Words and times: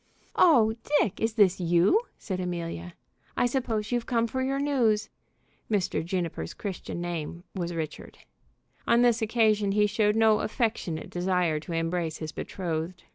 "Oh, 0.35 0.73
Dick, 0.99 1.19
is 1.21 1.33
this 1.35 1.59
you?" 1.59 2.01
said 2.17 2.39
Amelia. 2.39 2.95
"I 3.37 3.45
suppose 3.45 3.91
you've 3.91 4.07
come 4.07 4.25
for 4.25 4.41
your 4.41 4.57
news." 4.57 5.09
(Mr. 5.69 6.03
Juniper's 6.03 6.55
Christian 6.55 7.01
name 7.01 7.43
was 7.53 7.75
Richard.) 7.75 8.17
On 8.87 9.03
this 9.03 9.21
occasion 9.21 9.73
he 9.73 9.85
showed 9.85 10.15
no 10.15 10.39
affectionate 10.39 11.11
desire 11.11 11.59
to 11.59 11.73
embrace 11.73 12.17
his 12.17 12.31
betrothed. 12.31 13.03